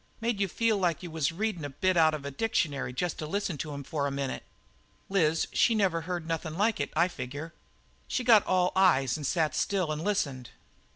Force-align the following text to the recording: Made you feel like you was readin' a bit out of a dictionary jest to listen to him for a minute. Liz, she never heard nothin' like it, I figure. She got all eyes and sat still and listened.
Made 0.19 0.39
you 0.41 0.47
feel 0.47 0.79
like 0.79 1.03
you 1.03 1.11
was 1.11 1.31
readin' 1.31 1.63
a 1.63 1.69
bit 1.69 1.95
out 1.95 2.15
of 2.15 2.25
a 2.25 2.31
dictionary 2.31 2.91
jest 2.91 3.19
to 3.19 3.27
listen 3.27 3.55
to 3.59 3.69
him 3.71 3.83
for 3.83 4.07
a 4.07 4.09
minute. 4.11 4.41
Liz, 5.09 5.47
she 5.53 5.75
never 5.75 6.01
heard 6.01 6.27
nothin' 6.27 6.57
like 6.57 6.79
it, 6.79 6.89
I 6.95 7.07
figure. 7.07 7.53
She 8.07 8.23
got 8.23 8.43
all 8.47 8.71
eyes 8.75 9.15
and 9.15 9.27
sat 9.27 9.53
still 9.53 9.91
and 9.91 10.03
listened. 10.03 10.49